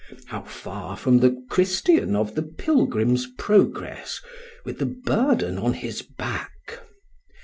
How 0.25 0.41
far 0.41 0.97
from 0.97 1.19
the 1.19 1.45
Christian 1.47 2.15
of 2.15 2.33
the 2.33 2.41
"Pilgrim's 2.41 3.27
Progress" 3.37 4.19
with 4.65 4.79
the 4.79 4.87
burden 4.87 5.59
on 5.59 5.73
his 5.73 6.01
back! 6.01 6.79